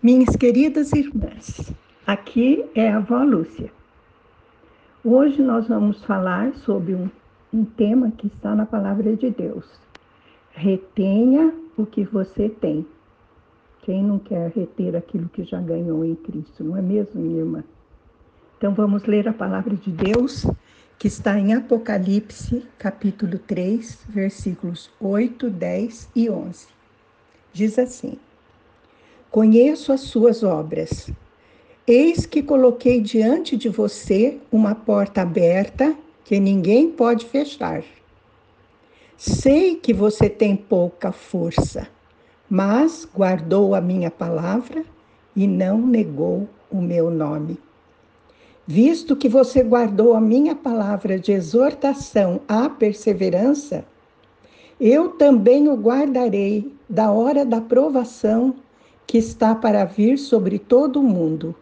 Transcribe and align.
Minhas 0.00 0.36
queridas 0.36 0.92
irmãs, 0.92 1.74
aqui 2.06 2.64
é 2.72 2.88
a 2.88 2.98
avó 2.98 3.24
Lúcia. 3.24 3.72
Hoje 5.04 5.42
nós 5.42 5.66
vamos 5.66 6.04
falar 6.04 6.54
sobre 6.54 6.94
um, 6.94 7.10
um 7.52 7.64
tema 7.64 8.12
que 8.12 8.28
está 8.28 8.54
na 8.54 8.64
palavra 8.64 9.16
de 9.16 9.28
Deus. 9.28 9.64
Retenha 10.52 11.52
o 11.76 11.84
que 11.84 12.04
você 12.04 12.48
tem. 12.48 12.86
Quem 13.82 14.04
não 14.04 14.20
quer 14.20 14.52
reter 14.52 14.94
aquilo 14.94 15.28
que 15.30 15.42
já 15.42 15.60
ganhou 15.60 16.04
em 16.04 16.14
Cristo, 16.14 16.62
não 16.62 16.76
é 16.76 16.80
mesmo, 16.80 17.20
minha 17.20 17.40
irmã? 17.40 17.64
Então 18.56 18.72
vamos 18.72 19.02
ler 19.02 19.26
a 19.26 19.32
palavra 19.32 19.74
de 19.74 19.90
Deus, 19.90 20.46
que 20.96 21.08
está 21.08 21.36
em 21.36 21.54
Apocalipse, 21.54 22.64
capítulo 22.78 23.36
3, 23.36 24.04
versículos 24.08 24.92
8, 25.00 25.50
10 25.50 26.10
e 26.14 26.30
11. 26.30 26.68
Diz 27.52 27.76
assim: 27.80 28.16
Conheço 29.30 29.92
as 29.92 30.00
suas 30.00 30.42
obras. 30.42 31.10
Eis 31.86 32.24
que 32.24 32.42
coloquei 32.42 33.00
diante 33.00 33.56
de 33.56 33.68
você 33.68 34.38
uma 34.50 34.74
porta 34.74 35.20
aberta 35.20 35.94
que 36.24 36.40
ninguém 36.40 36.90
pode 36.90 37.26
fechar. 37.26 37.82
Sei 39.18 39.74
que 39.74 39.92
você 39.92 40.30
tem 40.30 40.56
pouca 40.56 41.12
força, 41.12 41.88
mas 42.48 43.06
guardou 43.14 43.74
a 43.74 43.80
minha 43.80 44.10
palavra 44.10 44.82
e 45.36 45.46
não 45.46 45.78
negou 45.78 46.48
o 46.70 46.80
meu 46.80 47.10
nome. 47.10 47.58
Visto 48.66 49.16
que 49.16 49.28
você 49.28 49.62
guardou 49.62 50.14
a 50.14 50.20
minha 50.20 50.54
palavra 50.54 51.18
de 51.18 51.32
exortação 51.32 52.40
à 52.48 52.68
perseverança, 52.70 53.84
eu 54.80 55.10
também 55.10 55.68
o 55.68 55.74
guardarei 55.74 56.72
da 56.88 57.10
hora 57.10 57.44
da 57.44 57.60
provação 57.60 58.54
que 59.08 59.16
está 59.16 59.54
para 59.54 59.86
vir 59.86 60.18
sobre 60.18 60.58
todo 60.58 61.00
o 61.00 61.02
mundo, 61.02 61.54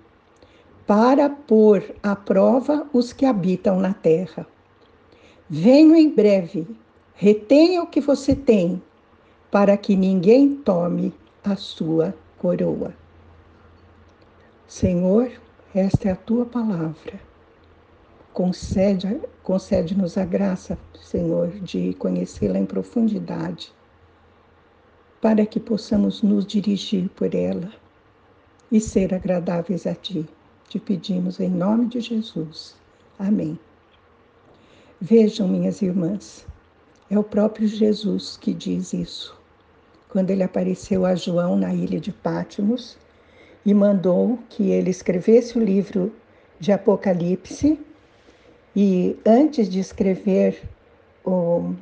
para 0.85 1.31
pôr 1.31 1.95
à 2.03 2.17
prova 2.17 2.89
os 2.93 3.13
que 3.13 3.25
habitam 3.25 3.79
na 3.79 3.95
terra. 3.95 4.45
Venho 5.49 5.95
em 5.95 6.11
breve, 6.11 6.67
retenha 7.15 7.85
o 7.85 7.87
que 7.87 8.01
você 8.01 8.35
tem, 8.35 8.83
para 9.49 9.77
que 9.77 9.95
ninguém 9.95 10.57
tome 10.57 11.15
a 11.45 11.55
sua 11.55 12.13
coroa. 12.37 12.93
Senhor, 14.67 15.31
esta 15.73 16.09
é 16.09 16.13
a 16.13 16.17
tua 16.17 16.45
palavra. 16.47 17.21
Concede-nos 18.33 19.23
concede 19.45 19.95
a 20.21 20.25
graça, 20.25 20.77
Senhor, 21.01 21.51
de 21.61 21.95
conhecê-la 21.95 22.59
em 22.59 22.67
profundidade 22.67 23.76
para 25.21 25.47
que 25.47 25.59
possamos 25.59 26.23
nos 26.23 26.47
dirigir 26.47 27.09
por 27.11 27.35
ela 27.35 27.73
e 28.71 28.81
ser 28.81 29.15
agradáveis 29.15 29.87
a 29.87 29.95
Ti. 29.95 30.27
Te 30.69 30.79
pedimos 30.79 31.41
em 31.41 31.49
nome 31.49 31.87
de 31.87 32.01
Jesus. 32.01 32.75
Amém. 33.19 33.59
Vejam, 35.01 35.47
minhas 35.47 35.83
irmãs, 35.83 36.47
é 37.11 37.19
o 37.19 37.23
próprio 37.23 37.69
Jesus 37.69 38.37
que 38.37 38.53
diz 38.53 38.93
isso. 38.93 39.39
Quando 40.09 40.31
ele 40.31 40.43
apareceu 40.43 41.05
a 41.05 41.15
João 41.15 41.57
na 41.57 41.73
ilha 41.73 42.01
de 42.01 42.13
Pátimos 42.13 42.97
e 43.65 43.75
mandou 43.75 44.39
que 44.49 44.71
ele 44.71 44.91
escrevesse 44.91 45.59
o 45.59 45.65
livro 45.65 46.13
de 46.59 46.73
Apocalipse, 46.73 47.79
e 48.75 49.17
antes 49.25 49.71
de 49.71 49.81
escrever 49.81 50.63
o, 51.25 51.75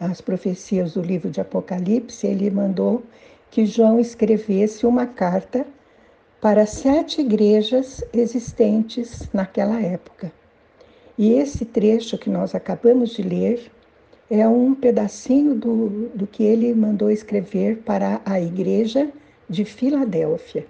as 0.00 0.20
profecias 0.20 0.94
do 0.94 1.02
livro 1.02 1.30
de 1.30 1.40
Apocalipse, 1.40 2.26
ele 2.26 2.50
mandou 2.50 3.02
que 3.50 3.66
João 3.66 3.98
escrevesse 3.98 4.86
uma 4.86 5.06
carta 5.06 5.66
para 6.40 6.66
sete 6.66 7.20
igrejas 7.20 8.04
existentes 8.12 9.28
naquela 9.32 9.80
época. 9.80 10.30
E 11.16 11.32
esse 11.32 11.64
trecho 11.64 12.16
que 12.16 12.30
nós 12.30 12.54
acabamos 12.54 13.10
de 13.10 13.22
ler 13.22 13.72
é 14.30 14.46
um 14.46 14.74
pedacinho 14.74 15.54
do, 15.54 16.10
do 16.14 16.26
que 16.26 16.44
ele 16.44 16.72
mandou 16.74 17.10
escrever 17.10 17.78
para 17.78 18.20
a 18.24 18.40
igreja 18.40 19.10
de 19.48 19.64
Filadélfia. 19.64 20.66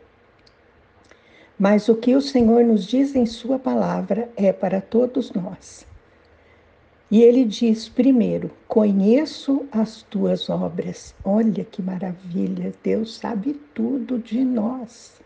Mas 1.58 1.88
o 1.88 1.96
que 1.96 2.14
o 2.14 2.22
Senhor 2.22 2.64
nos 2.64 2.86
diz 2.86 3.16
em 3.16 3.26
Sua 3.26 3.58
palavra 3.58 4.30
é 4.36 4.52
para 4.52 4.80
todos 4.80 5.32
nós. 5.32 5.87
E 7.10 7.22
ele 7.22 7.44
diz 7.44 7.88
primeiro: 7.88 8.50
Conheço 8.66 9.66
as 9.72 10.02
tuas 10.02 10.50
obras. 10.50 11.14
Olha 11.24 11.64
que 11.64 11.80
maravilha, 11.80 12.72
Deus 12.82 13.16
sabe 13.16 13.54
tudo 13.74 14.18
de 14.18 14.44
nós. 14.44 15.18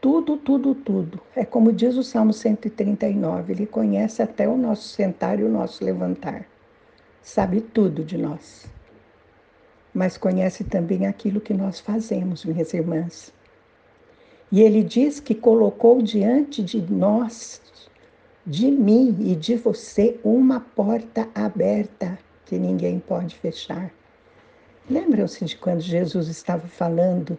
Tudo, 0.00 0.36
tudo, 0.36 0.74
tudo. 0.74 1.20
É 1.34 1.44
como 1.44 1.72
diz 1.72 1.96
o 1.96 2.02
Salmo 2.02 2.32
139, 2.32 3.52
ele 3.52 3.66
conhece 3.66 4.22
até 4.22 4.48
o 4.48 4.56
nosso 4.56 4.88
sentar 4.88 5.38
e 5.38 5.44
o 5.44 5.48
nosso 5.48 5.84
levantar. 5.84 6.46
Sabe 7.22 7.60
tudo 7.60 8.04
de 8.04 8.18
nós. 8.18 8.66
Mas 9.94 10.18
conhece 10.18 10.64
também 10.64 11.06
aquilo 11.06 11.40
que 11.40 11.54
nós 11.54 11.80
fazemos, 11.80 12.44
minhas 12.44 12.74
irmãs. 12.74 13.32
E 14.52 14.60
ele 14.60 14.82
diz 14.82 15.20
que 15.20 15.34
colocou 15.34 16.02
diante 16.02 16.62
de 16.62 16.80
nós 16.80 17.60
de 18.46 18.70
mim 18.70 19.16
e 19.20 19.34
de 19.34 19.56
você 19.56 20.20
uma 20.22 20.60
porta 20.60 21.26
aberta 21.34 22.18
que 22.44 22.58
ninguém 22.58 23.00
pode 23.00 23.34
fechar. 23.36 23.90
Lembram-se 24.88 25.46
de 25.46 25.56
quando 25.56 25.80
Jesus 25.80 26.28
estava 26.28 26.68
falando 26.68 27.38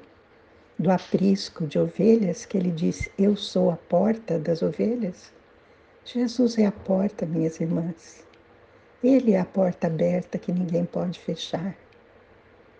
do 0.79 0.89
aprisco 0.89 1.67
de 1.67 1.77
ovelhas, 1.77 2.43
que 2.43 2.57
ele 2.57 2.71
disse: 2.71 3.11
Eu 3.19 3.35
sou 3.35 3.69
a 3.69 3.77
porta 3.77 4.39
das 4.39 4.63
ovelhas? 4.63 5.31
Jesus 6.03 6.57
é 6.57 6.65
a 6.65 6.71
porta, 6.71 7.25
minhas 7.25 7.59
irmãs. 7.59 8.25
Ele 9.03 9.33
é 9.33 9.39
a 9.39 9.45
porta 9.45 9.85
aberta 9.85 10.39
que 10.39 10.51
ninguém 10.51 10.85
pode 10.85 11.19
fechar. 11.19 11.75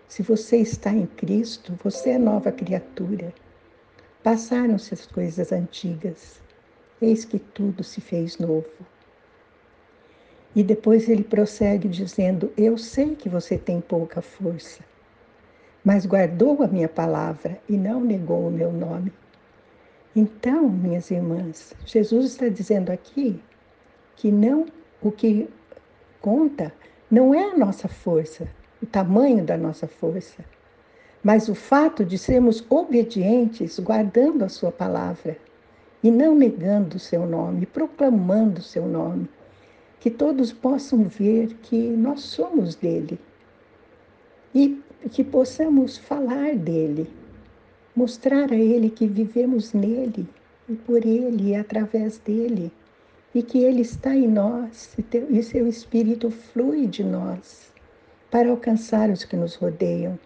Se 0.07 0.24
você 0.24 0.57
está 0.57 0.92
em 0.92 1.06
Cristo, 1.06 1.78
você 1.84 2.12
é 2.12 2.18
nova 2.18 2.52
criatura. 2.52 3.31
Passaram-se 4.24 4.96
as 4.96 5.06
coisas 5.06 5.52
antigas 5.52 6.44
eis 7.01 7.25
que 7.25 7.39
tudo 7.39 7.83
se 7.83 8.01
fez 8.01 8.38
novo. 8.38 8.66
E 10.56 10.63
depois 10.63 11.09
ele 11.09 11.23
prossegue 11.23 11.88
dizendo: 11.88 12.51
Eu 12.57 12.78
sei 12.78 13.16
que 13.16 13.28
você 13.28 13.57
tem 13.57 13.81
pouca 13.81 14.22
força, 14.22 14.83
mas 15.83 16.06
guardou 16.06 16.63
a 16.63 16.67
minha 16.67 16.88
palavra 16.88 17.59
e 17.67 17.78
não 17.78 18.00
negou 18.00 18.47
o 18.47 18.51
meu 18.51 18.72
nome. 18.72 19.11
Então, 20.16 20.69
minhas 20.69 21.11
irmãs, 21.11 21.73
Jesus 21.85 22.28
está 22.28 22.47
dizendo 22.47 22.89
aqui 22.89 23.41
que 24.16 24.31
não 24.31 24.66
o 25.01 25.12
que 25.12 25.50
conta 26.22 26.73
não 27.12 27.35
é 27.35 27.51
a 27.51 27.57
nossa 27.57 27.89
força, 27.89 28.47
o 28.81 28.85
tamanho 28.85 29.44
da 29.44 29.57
nossa 29.57 29.88
força, 29.88 30.44
mas 31.22 31.50
o 31.50 31.56
fato 31.56 32.06
de 32.06 32.17
sermos 32.17 32.66
obedientes, 32.69 33.77
guardando 33.77 34.45
a 34.45 34.50
sua 34.50 34.72
palavra 34.72 35.38
e 36.06 36.12
não 36.12 36.36
negando 36.36 36.98
o 36.98 37.00
seu 37.00 37.26
nome, 37.26 37.66
proclamando 37.66 38.60
o 38.60 38.64
seu 38.64 38.86
nome, 38.86 39.28
que 40.00 40.12
todos 40.12 40.54
possam 40.54 41.06
ver 41.06 41.56
que 41.64 41.76
nós 41.76 42.22
somos 42.22 42.76
dele 42.76 43.20
e 44.54 44.80
que 45.10 45.24
possamos 45.24 45.98
falar 45.98 46.56
dele, 46.56 47.10
mostrar 47.96 48.52
a 48.52 48.56
ele 48.56 48.92
que 48.92 49.08
vivemos 49.08 49.74
nele 49.74 50.30
e 50.70 50.76
por 50.76 51.04
ele 51.04 51.50
e 51.50 51.56
através 51.56 52.20
dele, 52.20 52.72
e 53.34 53.42
que 53.42 53.58
ele 53.64 53.82
está 53.82 54.16
em 54.16 54.28
nós 54.28 54.96
e 55.32 55.42
seu 55.42 55.68
espírito 55.68 56.30
flui 56.30 56.86
de 56.86 57.04
nós 57.04 57.74
para 58.30 58.52
alcançar 58.52 59.10
os 59.10 59.24
que 59.24 59.36
nos 59.36 59.56
rodeiam. 59.56 60.20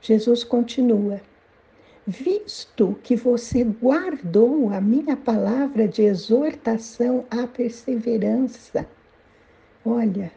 Jesus 0.00 0.42
continua 0.42 1.20
visto 2.06 2.96
que 3.02 3.16
você 3.16 3.64
guardou 3.64 4.70
a 4.72 4.80
minha 4.80 5.16
palavra 5.16 5.88
de 5.88 6.02
exortação 6.02 7.24
à 7.30 7.46
perseverança. 7.48 8.86
Olha, 9.84 10.30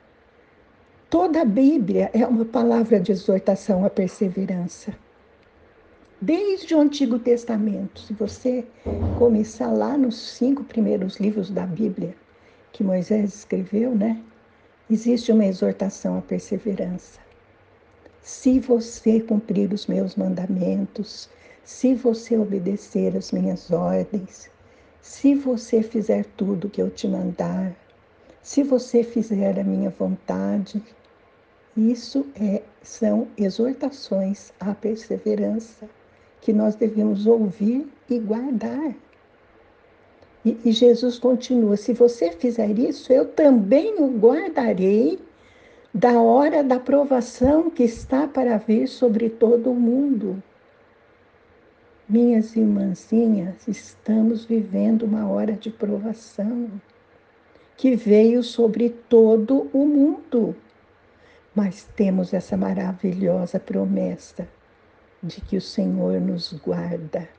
toda 1.09 1.41
a 1.41 1.45
Bíblia 1.45 2.09
é 2.13 2.25
uma 2.25 2.45
palavra 2.45 2.99
de 2.99 3.11
exortação 3.11 3.85
à 3.85 3.89
perseverança. 3.89 4.95
Desde 6.19 6.73
o 6.73 6.81
Antigo 6.81 7.19
Testamento, 7.19 8.01
se 8.01 8.13
você 8.13 8.65
começar 9.17 9.71
lá 9.71 9.97
nos 9.97 10.17
cinco 10.17 10.63
primeiros 10.63 11.17
livros 11.17 11.49
da 11.51 11.65
Bíblia 11.65 12.15
que 12.73 12.83
Moisés 12.83 13.33
escreveu, 13.33 13.95
né? 13.95 14.21
Existe 14.89 15.31
uma 15.31 15.45
exortação 15.45 16.17
à 16.17 16.21
perseverança. 16.21 17.19
Se 18.21 18.59
você 18.59 19.19
cumprir 19.21 19.71
os 19.71 19.87
meus 19.87 20.15
mandamentos, 20.15 21.29
se 21.69 21.93
você 21.93 22.35
obedecer 22.35 23.15
às 23.15 23.31
minhas 23.31 23.69
ordens, 23.69 24.49
se 24.99 25.35
você 25.35 25.83
fizer 25.83 26.25
tudo 26.35 26.65
o 26.65 26.69
que 26.69 26.81
eu 26.81 26.89
te 26.89 27.07
mandar, 27.07 27.75
se 28.41 28.63
você 28.63 29.03
fizer 29.03 29.59
a 29.59 29.63
minha 29.63 29.91
vontade, 29.91 30.81
isso 31.77 32.25
é, 32.41 32.63
são 32.81 33.27
exortações 33.37 34.51
à 34.59 34.73
perseverança 34.73 35.87
que 36.41 36.51
nós 36.51 36.73
devemos 36.73 37.27
ouvir 37.27 37.87
e 38.09 38.17
guardar. 38.17 38.95
E, 40.43 40.57
e 40.65 40.71
Jesus 40.71 41.19
continua: 41.19 41.77
se 41.77 41.93
você 41.93 42.31
fizer 42.31 42.79
isso, 42.79 43.13
eu 43.13 43.25
também 43.25 43.93
o 43.99 44.07
guardarei 44.07 45.19
da 45.93 46.19
hora 46.19 46.63
da 46.63 46.79
provação 46.79 47.69
que 47.69 47.83
está 47.83 48.27
para 48.27 48.57
vir 48.57 48.87
sobre 48.87 49.29
todo 49.29 49.69
o 49.69 49.75
mundo. 49.75 50.41
Minhas 52.09 52.55
irmãzinhas, 52.55 53.67
estamos 53.67 54.43
vivendo 54.43 55.03
uma 55.03 55.27
hora 55.27 55.53
de 55.53 55.69
provação 55.69 56.71
que 57.77 57.95
veio 57.95 58.41
sobre 58.41 58.89
todo 58.89 59.69
o 59.71 59.85
mundo. 59.85 60.55
Mas 61.53 61.83
temos 61.95 62.33
essa 62.33 62.57
maravilhosa 62.57 63.59
promessa 63.59 64.47
de 65.21 65.39
que 65.39 65.55
o 65.55 65.61
Senhor 65.61 66.19
nos 66.19 66.51
guarda. 66.53 67.29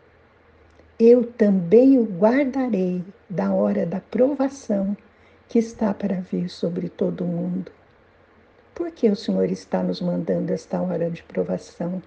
Eu 0.96 1.24
também 1.24 1.98
o 1.98 2.04
guardarei 2.04 3.04
da 3.28 3.52
hora 3.52 3.84
da 3.84 3.98
provação 3.98 4.96
que 5.48 5.58
está 5.58 5.92
para 5.92 6.20
vir 6.20 6.48
sobre 6.48 6.88
todo 6.88 7.24
o 7.24 7.26
mundo. 7.26 7.72
Por 8.72 8.92
que 8.92 9.08
o 9.08 9.16
Senhor 9.16 9.50
está 9.50 9.82
nos 9.82 10.00
mandando 10.00 10.52
esta 10.52 10.80
hora 10.80 11.10
de 11.10 11.24
provação? 11.24 12.00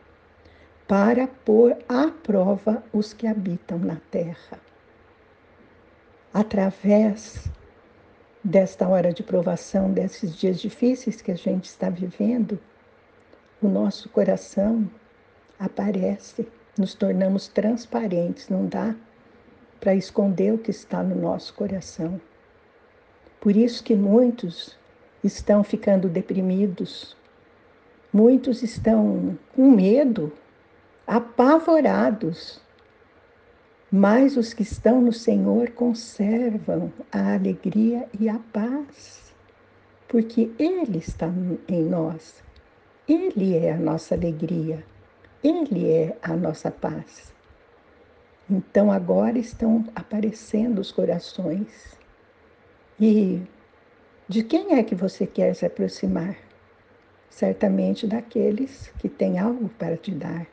Para 0.87 1.27
pôr 1.27 1.77
à 1.87 2.11
prova 2.11 2.83
os 2.91 3.13
que 3.13 3.25
habitam 3.25 3.79
na 3.79 3.97
terra. 4.11 4.59
Através 6.33 7.47
desta 8.43 8.87
hora 8.87 9.13
de 9.13 9.23
provação, 9.23 9.91
desses 9.91 10.35
dias 10.35 10.59
difíceis 10.59 11.21
que 11.21 11.31
a 11.31 11.35
gente 11.35 11.65
está 11.65 11.89
vivendo, 11.89 12.59
o 13.61 13.67
nosso 13.67 14.09
coração 14.09 14.89
aparece, 15.57 16.45
nos 16.77 16.93
tornamos 16.93 17.47
transparentes, 17.47 18.49
não 18.49 18.65
dá 18.65 18.93
para 19.79 19.95
esconder 19.95 20.53
o 20.53 20.57
que 20.57 20.71
está 20.71 21.01
no 21.01 21.15
nosso 21.15 21.53
coração. 21.53 22.19
Por 23.39 23.55
isso 23.55 23.83
que 23.83 23.95
muitos 23.95 24.77
estão 25.23 25.63
ficando 25.63 26.09
deprimidos, 26.09 27.15
muitos 28.11 28.63
estão 28.63 29.37
com 29.55 29.71
medo, 29.71 30.31
apavorados, 31.13 32.59
mas 33.91 34.35
os 34.35 34.51
que 34.51 34.63
estão 34.63 34.99
no 34.99 35.13
Senhor 35.13 35.69
conservam 35.69 36.91
a 37.11 37.35
alegria 37.35 38.09
e 38.19 38.27
a 38.27 38.39
paz, 38.51 39.31
porque 40.07 40.51
Ele 40.57 40.97
está 40.97 41.31
em 41.67 41.83
nós. 41.83 42.43
Ele 43.07 43.55
é 43.55 43.73
a 43.73 43.77
nossa 43.77 44.15
alegria, 44.15 44.83
Ele 45.43 45.87
é 45.87 46.17
a 46.19 46.35
nossa 46.35 46.71
paz. 46.71 47.31
Então 48.49 48.91
agora 48.91 49.37
estão 49.37 49.85
aparecendo 49.93 50.79
os 50.79 50.91
corações. 50.91 51.95
E 52.99 53.39
de 54.27 54.43
quem 54.43 54.79
é 54.79 54.83
que 54.83 54.95
você 54.95 55.27
quer 55.27 55.53
se 55.53 55.63
aproximar? 55.63 56.35
Certamente 57.29 58.07
daqueles 58.07 58.91
que 58.97 59.07
têm 59.07 59.37
algo 59.37 59.69
para 59.77 59.95
te 59.95 60.09
dar 60.09 60.52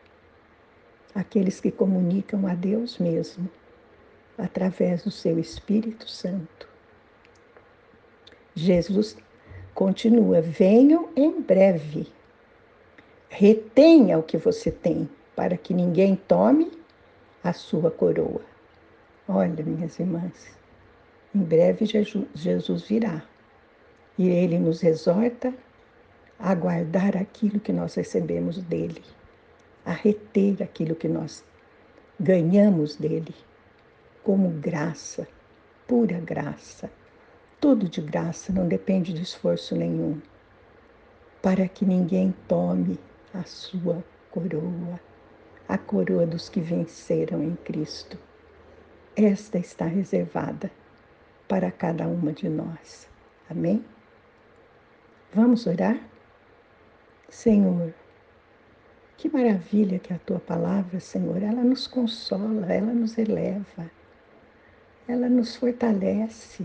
aqueles 1.15 1.61
que 1.61 1.71
comunicam 1.71 2.47
a 2.47 2.55
Deus 2.55 2.99
mesmo 2.99 3.49
através 4.39 5.03
do 5.03 5.11
seu 5.11 5.39
Espírito 5.39 6.09
Santo. 6.09 6.69
Jesus 8.55 9.17
continua: 9.75 10.41
venham 10.41 11.09
em 11.17 11.41
breve. 11.41 12.09
Retenha 13.29 14.19
o 14.19 14.23
que 14.23 14.37
você 14.37 14.71
tem, 14.71 15.09
para 15.37 15.57
que 15.57 15.73
ninguém 15.73 16.17
tome 16.17 16.71
a 17.45 17.53
sua 17.53 17.91
coroa. 17.91 18.43
Olha, 19.29 19.63
minhas 19.65 19.99
irmãs, 20.01 20.59
em 21.33 21.41
breve 21.41 21.87
Jesus 21.87 22.83
virá 22.83 23.23
e 24.19 24.29
ele 24.29 24.59
nos 24.59 24.83
exorta 24.83 25.55
a 26.39 26.55
guardar 26.55 27.17
aquilo 27.17 27.61
que 27.61 27.73
nós 27.73 27.95
recebemos 27.95 28.61
dele 28.63 29.03
a 29.91 29.93
reter 29.93 30.63
aquilo 30.63 30.95
que 30.95 31.09
nós 31.09 31.45
ganhamos 32.21 32.95
dele 32.95 33.35
como 34.23 34.49
graça, 34.49 35.27
pura 35.89 36.21
graça. 36.21 36.89
Tudo 37.61 37.89
de 37.89 38.01
graça, 38.01 38.53
não 38.53 38.69
depende 38.69 39.13
de 39.13 39.23
esforço 39.23 39.75
nenhum, 39.75 40.21
para 41.43 41.67
que 41.67 41.85
ninguém 41.85 42.33
tome 42.47 43.01
a 43.35 43.43
sua 43.43 44.05
coroa, 44.31 45.01
a 45.69 45.77
coroa 45.77 46.25
dos 46.25 46.49
que 46.49 46.61
venceram 46.61 47.43
em 47.43 47.57
Cristo. 47.57 48.17
Esta 49.17 49.59
está 49.59 49.87
reservada 49.87 50.71
para 51.49 51.73
cada 51.73 52.07
uma 52.07 52.33
de 52.33 52.49
nós. 52.49 53.09
Amém? 53.51 53.85
Vamos 55.35 55.67
orar? 55.67 55.99
Senhor, 57.29 57.93
que 59.21 59.29
maravilha 59.29 59.99
que 59.99 60.15
é 60.15 60.17
a 60.17 60.19
tua 60.21 60.41
palavra, 60.41 60.99
Senhor, 60.99 61.43
ela 61.43 61.63
nos 61.63 61.87
consola, 61.87 62.73
ela 62.73 62.91
nos 62.91 63.19
eleva, 63.19 63.91
ela 65.07 65.29
nos 65.29 65.57
fortalece, 65.57 66.65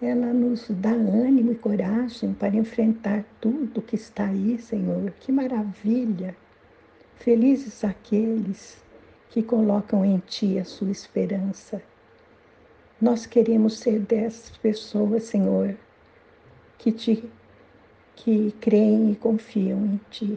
ela 0.00 0.32
nos 0.32 0.66
dá 0.70 0.90
ânimo 0.90 1.52
e 1.52 1.54
coragem 1.54 2.34
para 2.34 2.56
enfrentar 2.56 3.24
tudo 3.40 3.80
que 3.80 3.94
está 3.94 4.26
aí, 4.26 4.58
Senhor. 4.58 5.12
Que 5.20 5.30
maravilha! 5.30 6.34
Felizes 7.14 7.84
aqueles 7.84 8.82
que 9.30 9.40
colocam 9.40 10.04
em 10.04 10.18
Ti 10.18 10.58
a 10.58 10.64
sua 10.64 10.90
esperança. 10.90 11.80
Nós 13.00 13.24
queremos 13.24 13.78
ser 13.78 14.00
dessas 14.00 14.56
pessoas, 14.56 15.22
Senhor, 15.22 15.76
que 16.76 16.90
te 16.90 17.30
que 18.16 18.52
creem 18.60 19.12
e 19.12 19.16
confiam 19.16 19.78
em 19.86 20.00
Ti 20.10 20.36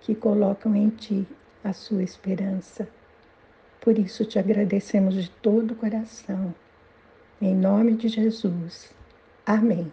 que 0.00 0.14
colocam 0.14 0.74
em 0.74 0.88
Ti 0.90 1.26
a 1.62 1.72
sua 1.72 2.02
esperança. 2.02 2.88
Por 3.80 3.98
isso 3.98 4.24
te 4.24 4.38
agradecemos 4.38 5.14
de 5.14 5.30
todo 5.30 5.72
o 5.72 5.76
coração. 5.76 6.54
Em 7.40 7.54
nome 7.54 7.94
de 7.94 8.08
Jesus. 8.08 8.92
Amém. 9.46 9.90